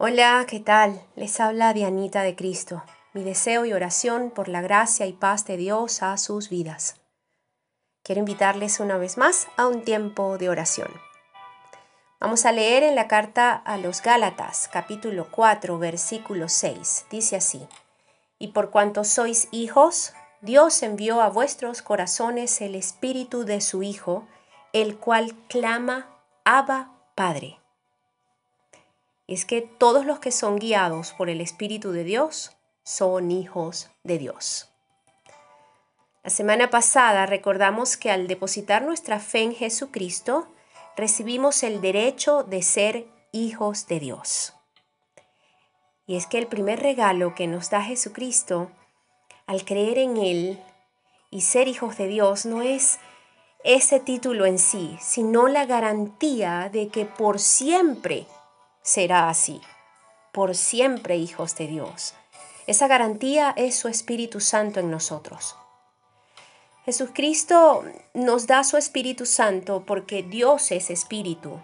Hola, 0.00 0.46
¿qué 0.48 0.60
tal? 0.60 1.02
Les 1.16 1.40
habla 1.40 1.72
Dianita 1.72 2.22
de 2.22 2.36
Cristo. 2.36 2.84
Mi 3.14 3.24
deseo 3.24 3.64
y 3.64 3.72
oración 3.72 4.30
por 4.30 4.46
la 4.46 4.60
gracia 4.60 5.06
y 5.06 5.12
paz 5.12 5.44
de 5.44 5.56
Dios 5.56 6.04
a 6.04 6.16
sus 6.18 6.50
vidas. 6.50 7.00
Quiero 8.04 8.20
invitarles 8.20 8.78
una 8.78 8.96
vez 8.96 9.18
más 9.18 9.48
a 9.56 9.66
un 9.66 9.82
tiempo 9.82 10.38
de 10.38 10.50
oración. 10.50 10.88
Vamos 12.20 12.46
a 12.46 12.52
leer 12.52 12.84
en 12.84 12.94
la 12.94 13.08
carta 13.08 13.52
a 13.52 13.76
los 13.76 14.00
Gálatas, 14.00 14.70
capítulo 14.72 15.26
4, 15.32 15.76
versículo 15.80 16.48
6. 16.48 17.06
Dice 17.10 17.34
así, 17.34 17.66
Y 18.38 18.52
por 18.52 18.70
cuanto 18.70 19.02
sois 19.02 19.48
hijos, 19.50 20.14
Dios 20.42 20.80
envió 20.84 21.20
a 21.20 21.28
vuestros 21.28 21.82
corazones 21.82 22.60
el 22.60 22.76
espíritu 22.76 23.44
de 23.44 23.60
su 23.60 23.82
Hijo, 23.82 24.28
el 24.72 24.96
cual 24.96 25.34
clama, 25.48 26.06
Abba, 26.44 26.92
Padre 27.16 27.58
es 29.28 29.44
que 29.44 29.60
todos 29.60 30.06
los 30.06 30.18
que 30.18 30.32
son 30.32 30.56
guiados 30.56 31.12
por 31.12 31.28
el 31.28 31.40
Espíritu 31.40 31.92
de 31.92 32.02
Dios 32.02 32.56
son 32.82 33.30
hijos 33.30 33.90
de 34.02 34.18
Dios. 34.18 34.70
La 36.24 36.30
semana 36.30 36.70
pasada 36.70 37.26
recordamos 37.26 37.96
que 37.96 38.10
al 38.10 38.26
depositar 38.26 38.82
nuestra 38.82 39.20
fe 39.20 39.42
en 39.42 39.54
Jesucristo, 39.54 40.48
recibimos 40.96 41.62
el 41.62 41.80
derecho 41.80 42.42
de 42.42 42.62
ser 42.62 43.06
hijos 43.32 43.86
de 43.86 44.00
Dios. 44.00 44.54
Y 46.06 46.16
es 46.16 46.26
que 46.26 46.38
el 46.38 46.46
primer 46.46 46.80
regalo 46.80 47.34
que 47.34 47.46
nos 47.46 47.68
da 47.70 47.82
Jesucristo, 47.82 48.70
al 49.46 49.64
creer 49.64 49.98
en 49.98 50.16
Él 50.16 50.58
y 51.30 51.42
ser 51.42 51.68
hijos 51.68 51.98
de 51.98 52.08
Dios, 52.08 52.46
no 52.46 52.62
es 52.62 52.98
ese 53.62 54.00
título 54.00 54.46
en 54.46 54.58
sí, 54.58 54.98
sino 55.02 55.48
la 55.48 55.66
garantía 55.66 56.70
de 56.72 56.88
que 56.88 57.04
por 57.04 57.38
siempre 57.38 58.26
será 58.88 59.28
así, 59.28 59.60
por 60.32 60.54
siempre 60.54 61.16
hijos 61.16 61.54
de 61.56 61.66
Dios. 61.66 62.14
Esa 62.66 62.88
garantía 62.88 63.52
es 63.54 63.76
su 63.76 63.88
Espíritu 63.88 64.40
Santo 64.40 64.80
en 64.80 64.90
nosotros. 64.90 65.56
Jesucristo 66.86 67.84
nos 68.14 68.46
da 68.46 68.64
su 68.64 68.78
Espíritu 68.78 69.26
Santo 69.26 69.84
porque 69.86 70.22
Dios 70.22 70.72
es 70.72 70.88
Espíritu 70.88 71.60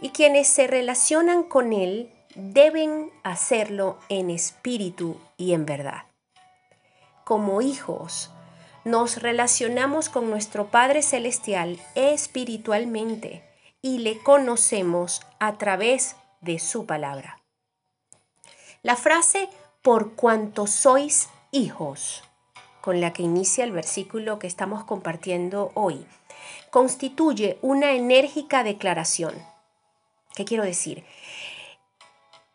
y 0.00 0.10
quienes 0.10 0.48
se 0.48 0.66
relacionan 0.66 1.42
con 1.42 1.74
Él 1.74 2.10
deben 2.34 3.10
hacerlo 3.22 3.98
en 4.08 4.30
espíritu 4.30 5.20
y 5.36 5.52
en 5.52 5.66
verdad. 5.66 6.06
Como 7.24 7.60
hijos, 7.60 8.30
nos 8.86 9.20
relacionamos 9.20 10.08
con 10.08 10.30
nuestro 10.30 10.68
Padre 10.68 11.02
Celestial 11.02 11.78
espiritualmente 11.94 13.44
y 13.82 13.98
le 13.98 14.18
conocemos 14.22 15.20
a 15.38 15.58
través 15.58 16.16
de 16.42 16.58
su 16.58 16.84
palabra. 16.86 17.40
La 18.82 18.96
frase 18.96 19.48
por 19.80 20.14
cuanto 20.14 20.66
sois 20.66 21.28
hijos, 21.50 22.22
con 22.80 23.00
la 23.00 23.12
que 23.12 23.22
inicia 23.22 23.64
el 23.64 23.72
versículo 23.72 24.38
que 24.38 24.46
estamos 24.46 24.84
compartiendo 24.84 25.72
hoy, 25.74 26.04
constituye 26.70 27.58
una 27.62 27.92
enérgica 27.92 28.64
declaración. 28.64 29.34
¿Qué 30.34 30.44
quiero 30.44 30.64
decir? 30.64 31.04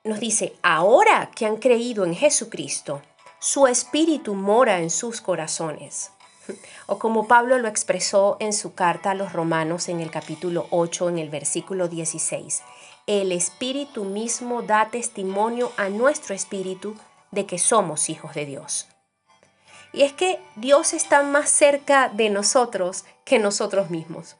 Nos 0.04 0.20
dice, 0.20 0.54
ahora 0.64 1.32
que 1.36 1.46
han 1.46 1.58
creído 1.58 2.06
en 2.06 2.16
Jesucristo, 2.16 3.02
su 3.40 3.68
espíritu 3.68 4.34
mora 4.36 4.80
en 4.80 4.90
sus 4.90 5.22
corazones. 5.22 6.12
O 6.88 6.98
como 6.98 7.28
Pablo 7.28 7.60
lo 7.60 7.68
expresó 7.68 8.38
en 8.40 8.54
su 8.54 8.74
carta 8.74 9.12
a 9.12 9.16
los 9.16 9.34
romanos 9.34 9.90
en 9.90 10.00
el 10.00 10.10
capítulo 10.10 10.68
8, 10.72 11.10
en 11.10 11.20
el 11.20 11.30
versículo 11.30 11.88
16, 11.88 12.64
el 13.08 13.32
Espíritu 13.32 14.04
mismo 14.04 14.62
da 14.62 14.90
testimonio 14.90 15.72
a 15.78 15.88
nuestro 15.88 16.36
espíritu 16.36 16.94
de 17.32 17.46
que 17.46 17.58
somos 17.58 18.10
hijos 18.10 18.34
de 18.36 18.46
Dios. 18.46 18.88
Y 19.94 20.04
es 20.04 20.12
que 20.12 20.40
Dios 20.58 20.94
está 20.94 21.24
más 21.24 21.50
cerca 21.50 22.10
de 22.10 22.30
nosotros 22.30 23.06
que 23.24 23.40
nosotros 23.40 23.90
mismos. 23.90 24.36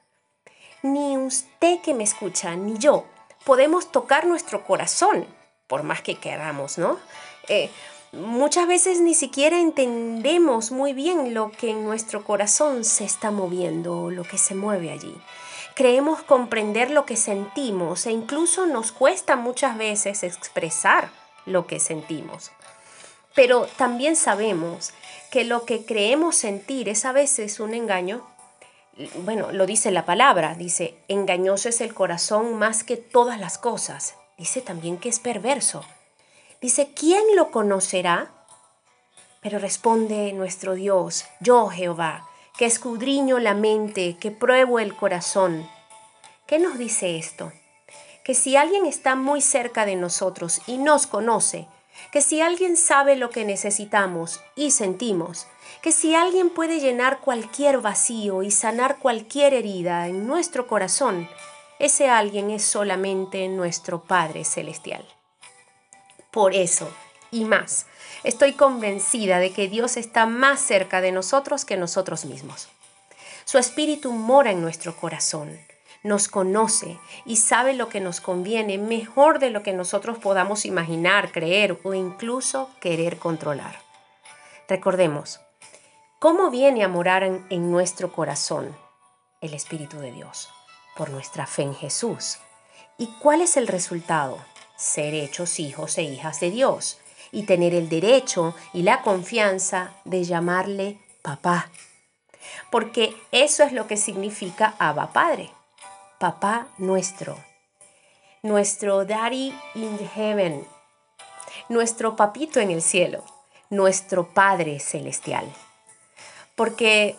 Ni 0.84 1.18
usted 1.18 1.80
que 1.80 1.94
me 1.94 2.04
escucha, 2.04 2.56
ni 2.58 2.78
yo, 2.78 3.06
podemos 3.46 3.90
tocar 3.92 4.28
nuestro 4.28 4.66
corazón, 4.66 5.26
por 5.68 5.84
más 5.84 6.02
que 6.02 6.16
queramos, 6.16 6.78
¿no? 6.78 7.00
Eh, 7.48 7.72
muchas 8.12 8.68
veces 8.68 9.00
ni 9.00 9.16
siquiera 9.16 9.60
entendemos 9.60 10.72
muy 10.72 10.92
bien 10.92 11.34
lo 11.34 11.52
que 11.52 11.72
en 11.72 11.86
nuestro 11.86 12.26
corazón 12.26 12.84
se 12.84 13.06
está 13.06 13.32
moviendo, 13.32 14.12
lo 14.12 14.24
que 14.24 14.38
se 14.38 14.56
mueve 14.56 14.92
allí 14.92 15.16
creemos 15.78 16.24
comprender 16.24 16.90
lo 16.90 17.06
que 17.06 17.16
sentimos 17.16 18.08
e 18.08 18.12
incluso 18.12 18.66
nos 18.66 18.92
cuesta 18.92 19.36
muchas 19.36 19.78
veces 19.78 20.24
expresar 20.24 21.12
lo 21.46 21.68
que 21.68 21.80
sentimos. 21.80 22.52
Pero 23.36 23.68
también 23.78 24.16
sabemos 24.16 24.92
que 25.30 25.44
lo 25.44 25.66
que 25.66 25.86
creemos 25.86 26.36
sentir 26.36 26.90
es 26.90 27.06
a 27.06 27.12
veces 27.12 27.60
un 27.60 27.76
engaño. 27.76 28.26
Bueno, 29.18 29.52
lo 29.52 29.68
dice 29.68 29.92
la 29.92 30.04
palabra, 30.04 30.56
dice, 30.56 30.98
engañoso 31.10 31.70
es 31.70 31.80
el 31.80 31.94
corazón 31.94 32.56
más 32.56 32.84
que 32.84 32.98
todas 32.98 33.40
las 33.40 33.60
cosas. 33.60 34.16
Dice 34.36 34.62
también 34.62 34.98
que 34.98 35.10
es 35.10 35.20
perverso. 35.20 35.86
Dice, 36.60 36.92
¿quién 36.96 37.22
lo 37.36 37.52
conocerá? 37.52 38.32
Pero 39.42 39.60
responde 39.60 40.34
nuestro 40.34 40.74
Dios, 40.74 41.26
yo 41.40 41.68
Jehová, 41.68 42.28
que 42.58 42.66
escudriño 42.66 43.40
la 43.40 43.54
mente, 43.54 44.18
que 44.20 44.32
pruebo 44.32 44.80
el 44.80 44.96
corazón. 44.96 45.70
¿Qué 46.48 46.60
nos 46.60 46.78
dice 46.78 47.18
esto? 47.18 47.52
Que 48.24 48.34
si 48.34 48.56
alguien 48.56 48.86
está 48.86 49.16
muy 49.16 49.42
cerca 49.42 49.86
de 49.86 49.96
nosotros 49.96 50.62
y 50.66 50.78
nos 50.78 51.08
conoce, 51.08 51.68
que 52.12 52.22
si 52.22 52.42
alguien 52.42 52.76
sabe 52.78 53.16
lo 53.16 53.30
que 53.30 53.46
necesitamos 53.46 54.42
y 54.56 54.72
sentimos, 54.72 55.48
que 55.82 55.92
si 55.92 56.16
alguien 56.16 56.50
puede 56.50 56.80
llenar 56.80 57.20
cualquier 57.20 57.80
vacío 57.80 58.44
y 58.44 58.52
sanar 58.52 58.98
cualquier 58.98 59.54
herida 59.54 60.08
en 60.08 60.26
nuestro 60.26 60.68
corazón, 60.68 61.30
ese 61.80 62.10
alguien 62.10 62.50
es 62.50 62.64
solamente 62.64 63.48
nuestro 63.50 64.02
Padre 64.02 64.44
Celestial. 64.44 65.06
Por 66.32 66.56
eso, 66.56 66.90
y 67.30 67.46
más, 67.46 67.86
Estoy 68.28 68.52
convencida 68.52 69.40
de 69.40 69.54
que 69.54 69.70
Dios 69.70 69.96
está 69.96 70.26
más 70.26 70.60
cerca 70.60 71.00
de 71.00 71.14
nosotros 71.14 71.64
que 71.64 71.78
nosotros 71.78 72.26
mismos. 72.26 72.68
Su 73.46 73.58
espíritu 73.58 74.12
mora 74.12 74.52
en 74.52 74.60
nuestro 74.60 74.94
corazón, 74.98 75.58
nos 76.04 76.28
conoce 76.28 77.00
y 77.24 77.38
sabe 77.38 77.74
lo 77.74 77.88
que 77.88 78.02
nos 78.02 78.20
conviene 78.20 78.78
mejor 78.78 79.40
de 79.40 79.50
lo 79.50 79.64
que 79.64 79.72
nosotros 79.72 80.18
podamos 80.18 80.66
imaginar, 80.66 81.32
creer 81.32 81.80
o 81.86 81.94
incluso 81.94 82.70
querer 82.82 83.18
controlar. 83.18 83.80
Recordemos, 84.68 85.40
¿cómo 86.20 86.52
viene 86.52 86.84
a 86.84 86.90
morar 86.90 87.24
en, 87.24 87.72
nuestro 87.72 88.12
corazón 88.12 88.76
el 89.40 89.54
Espíritu 89.54 90.00
de 90.00 90.12
Dios? 90.12 90.50
Por 90.98 91.12
nuestra 91.12 91.48
fe 91.48 91.62
en 91.62 91.76
Jesús. 91.76 92.40
¿Y 92.98 93.08
cuál 93.22 93.40
es 93.40 93.56
el 93.56 93.68
resultado? 93.68 94.38
Ser 94.76 95.14
hechos 95.14 95.62
hijos 95.62 95.98
e 95.98 96.04
hijas 96.04 96.42
de 96.42 96.52
Dios 96.52 97.00
y 97.32 97.44
tener 97.44 97.74
el 97.74 97.90
derecho 97.90 98.56
y 98.74 98.84
la 98.84 99.02
confianza 99.02 99.94
de 100.06 100.24
llamarle 100.24 101.00
papá. 101.22 101.70
Porque 102.72 103.16
eso 103.32 103.64
es 103.64 103.74
lo 103.74 103.88
que 103.88 103.98
significa 103.98 104.76
Abba 104.80 105.14
Padre, 105.14 105.52
papá 106.20 106.68
nuestro, 106.78 107.38
nuestro 108.42 109.06
Daddy 109.06 109.54
in 109.76 110.00
heaven, 110.16 110.66
nuestro 111.70 112.16
papito 112.16 112.60
en 112.60 112.72
el 112.72 112.82
cielo, 112.82 113.24
nuestro 113.70 114.30
Padre 114.30 114.80
celestial. 114.80 115.52
Porque 116.56 117.16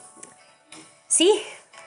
sí, 1.07 1.43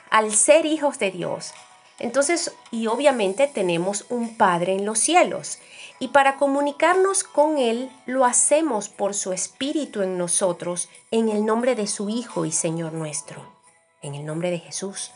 al 0.09 0.31
ser 0.33 0.65
hijos 0.65 0.99
de 0.99 1.11
Dios, 1.11 1.53
entonces, 2.01 2.55
y 2.71 2.87
obviamente 2.87 3.45
tenemos 3.45 4.05
un 4.09 4.35
Padre 4.35 4.73
en 4.73 4.85
los 4.85 4.97
cielos, 4.97 5.59
y 5.99 6.07
para 6.07 6.37
comunicarnos 6.37 7.23
con 7.23 7.59
Él 7.59 7.91
lo 8.07 8.25
hacemos 8.25 8.89
por 8.89 9.13
su 9.13 9.33
Espíritu 9.33 10.01
en 10.01 10.17
nosotros, 10.17 10.89
en 11.11 11.29
el 11.29 11.45
nombre 11.45 11.75
de 11.75 11.85
su 11.85 12.09
Hijo 12.09 12.45
y 12.45 12.51
Señor 12.51 12.93
nuestro, 12.93 13.45
en 14.01 14.15
el 14.15 14.25
nombre 14.25 14.49
de 14.49 14.57
Jesús. 14.57 15.11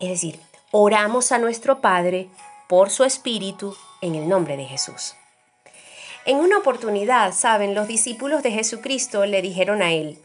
Es 0.00 0.08
decir, 0.08 0.40
oramos 0.70 1.32
a 1.32 1.38
nuestro 1.38 1.82
Padre 1.82 2.30
por 2.66 2.88
su 2.88 3.04
Espíritu 3.04 3.76
en 4.00 4.14
el 4.14 4.30
nombre 4.30 4.56
de 4.56 4.64
Jesús. 4.64 5.16
En 6.24 6.38
una 6.38 6.56
oportunidad, 6.56 7.34
saben, 7.34 7.74
los 7.74 7.86
discípulos 7.86 8.42
de 8.42 8.52
Jesucristo 8.52 9.26
le 9.26 9.42
dijeron 9.42 9.82
a 9.82 9.92
Él, 9.92 10.18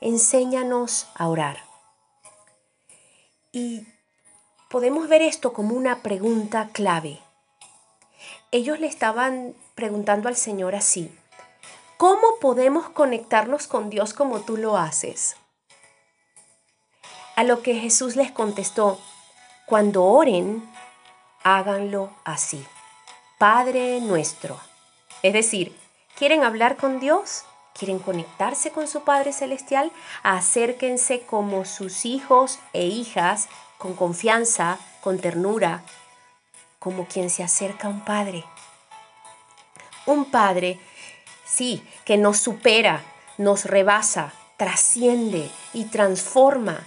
enséñanos 0.00 1.08
a 1.16 1.26
orar. 1.26 1.64
Y 3.50 3.88
podemos 4.68 5.08
ver 5.08 5.22
esto 5.22 5.52
como 5.52 5.74
una 5.74 6.02
pregunta 6.02 6.70
clave 6.72 7.20
ellos 8.52 8.80
le 8.80 8.86
estaban 8.86 9.54
preguntando 9.74 10.28
al 10.28 10.36
Señor 10.36 10.74
así, 10.74 11.10
¿cómo 11.96 12.38
podemos 12.40 12.88
conectarnos 12.88 13.66
con 13.66 13.90
Dios 13.90 14.14
como 14.14 14.40
tú 14.40 14.56
lo 14.56 14.76
haces? 14.76 15.36
A 17.34 17.44
lo 17.44 17.62
que 17.62 17.74
Jesús 17.74 18.16
les 18.16 18.30
contestó, 18.30 18.98
cuando 19.66 20.04
oren, 20.04 20.66
háganlo 21.42 22.10
así. 22.24 22.64
Padre 23.36 24.00
nuestro. 24.00 24.58
Es 25.22 25.34
decir, 25.34 25.76
¿quieren 26.16 26.44
hablar 26.44 26.76
con 26.76 26.98
Dios? 26.98 27.44
¿Quieren 27.74 27.98
conectarse 27.98 28.70
con 28.70 28.88
su 28.88 29.02
Padre 29.02 29.34
Celestial? 29.34 29.92
Acérquense 30.22 31.26
como 31.26 31.66
sus 31.66 32.06
hijos 32.06 32.58
e 32.72 32.86
hijas, 32.86 33.48
con 33.78 33.94
confianza, 33.94 34.78
con 35.00 35.18
ternura, 35.18 35.82
como 36.78 37.06
quien 37.06 37.30
se 37.30 37.42
acerca 37.42 37.88
a 37.88 37.90
un 37.90 38.04
Padre. 38.04 38.44
Un 40.06 40.26
Padre, 40.26 40.80
sí, 41.44 41.82
que 42.04 42.16
nos 42.16 42.38
supera, 42.38 43.04
nos 43.38 43.64
rebasa, 43.64 44.32
trasciende 44.56 45.50
y 45.72 45.84
transforma. 45.86 46.86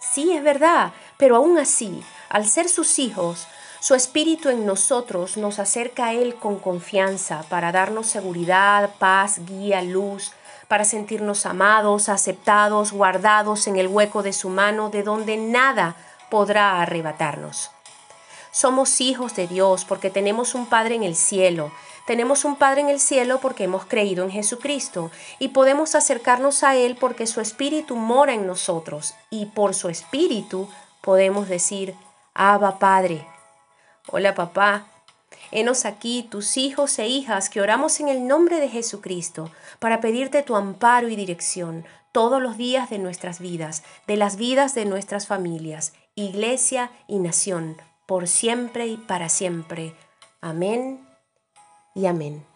Sí, 0.00 0.32
es 0.32 0.42
verdad, 0.42 0.92
pero 1.16 1.36
aún 1.36 1.58
así, 1.58 2.02
al 2.28 2.46
ser 2.46 2.68
sus 2.68 2.98
hijos, 2.98 3.46
su 3.80 3.94
espíritu 3.94 4.48
en 4.48 4.66
nosotros 4.66 5.36
nos 5.36 5.58
acerca 5.58 6.06
a 6.06 6.12
Él 6.12 6.34
con 6.34 6.58
confianza 6.58 7.44
para 7.48 7.72
darnos 7.72 8.08
seguridad, 8.08 8.90
paz, 8.98 9.40
guía, 9.46 9.82
luz, 9.82 10.32
para 10.70 10.84
sentirnos 10.84 11.44
amados, 11.46 12.08
aceptados, 12.08 12.92
guardados 12.92 13.66
en 13.66 13.74
el 13.74 13.88
hueco 13.88 14.22
de 14.22 14.32
su 14.32 14.48
mano, 14.48 14.88
de 14.88 15.02
donde 15.02 15.36
nada 15.36 15.96
podrá 16.30 16.80
arrebatarnos. 16.80 17.72
Somos 18.52 19.00
hijos 19.00 19.34
de 19.34 19.48
Dios 19.48 19.84
porque 19.84 20.10
tenemos 20.10 20.54
un 20.54 20.66
Padre 20.66 20.94
en 20.94 21.02
el 21.02 21.16
cielo 21.16 21.72
tenemos 22.10 22.44
un 22.44 22.56
Padre 22.56 22.80
en 22.80 22.88
el 22.88 22.98
cielo 22.98 23.38
porque 23.40 23.62
hemos 23.62 23.84
creído 23.84 24.24
en 24.24 24.32
Jesucristo 24.32 25.12
y 25.38 25.48
podemos 25.48 25.94
acercarnos 25.94 26.64
a 26.64 26.74
Él 26.74 26.96
porque 26.98 27.24
su 27.28 27.40
Espíritu 27.40 27.94
mora 27.94 28.34
en 28.34 28.48
nosotros 28.48 29.14
y 29.30 29.46
por 29.46 29.74
su 29.74 29.88
Espíritu 29.88 30.68
podemos 31.02 31.48
decir, 31.48 31.94
Abba 32.34 32.80
Padre. 32.80 33.24
Hola 34.08 34.34
papá, 34.34 34.86
Henos 35.52 35.84
aquí, 35.84 36.26
tus 36.30 36.56
hijos 36.56 36.98
e 36.98 37.08
hijas, 37.08 37.50
que 37.50 37.60
oramos 37.60 38.00
en 38.00 38.08
el 38.08 38.26
nombre 38.26 38.60
de 38.60 38.68
Jesucristo 38.68 39.50
para 39.78 40.00
pedirte 40.00 40.42
tu 40.42 40.56
amparo 40.56 41.08
y 41.08 41.16
dirección 41.16 41.84
todos 42.12 42.42
los 42.42 42.56
días 42.56 42.90
de 42.90 42.98
nuestras 42.98 43.40
vidas, 43.40 43.82
de 44.06 44.16
las 44.16 44.36
vidas 44.36 44.74
de 44.74 44.84
nuestras 44.84 45.26
familias, 45.26 45.92
iglesia 46.14 46.90
y 47.06 47.18
nación, 47.18 47.76
por 48.06 48.26
siempre 48.26 48.86
y 48.86 48.96
para 48.96 49.28
siempre. 49.28 49.94
Amén 50.40 51.06
y 51.94 52.06
amén. 52.06 52.49